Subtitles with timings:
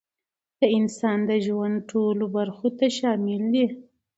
[0.59, 3.65] د انسان د ژوند ټولو برخو ته شامل دی،